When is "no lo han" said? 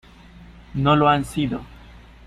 0.73-1.23